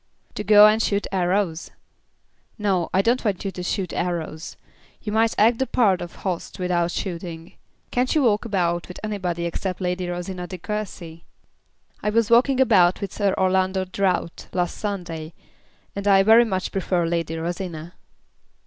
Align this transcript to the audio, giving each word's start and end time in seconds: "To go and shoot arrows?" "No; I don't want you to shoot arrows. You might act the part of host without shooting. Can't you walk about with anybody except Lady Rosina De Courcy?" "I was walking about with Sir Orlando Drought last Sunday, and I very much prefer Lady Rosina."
"To 0.33 0.43
go 0.43 0.65
and 0.65 0.81
shoot 0.81 1.05
arrows?" 1.11 1.69
"No; 2.57 2.89
I 2.91 3.03
don't 3.03 3.23
want 3.23 3.45
you 3.45 3.51
to 3.51 3.61
shoot 3.61 3.93
arrows. 3.93 4.57
You 4.99 5.11
might 5.11 5.35
act 5.37 5.59
the 5.59 5.67
part 5.67 6.01
of 6.01 6.15
host 6.25 6.57
without 6.57 6.89
shooting. 6.89 7.53
Can't 7.91 8.15
you 8.15 8.23
walk 8.23 8.43
about 8.43 8.87
with 8.87 8.99
anybody 9.03 9.45
except 9.45 9.79
Lady 9.79 10.09
Rosina 10.09 10.47
De 10.47 10.57
Courcy?" 10.57 11.23
"I 12.01 12.09
was 12.09 12.31
walking 12.31 12.59
about 12.59 12.99
with 12.99 13.13
Sir 13.13 13.35
Orlando 13.37 13.85
Drought 13.85 14.47
last 14.53 14.75
Sunday, 14.79 15.33
and 15.95 16.07
I 16.07 16.23
very 16.23 16.45
much 16.45 16.71
prefer 16.71 17.05
Lady 17.05 17.37
Rosina." 17.37 17.93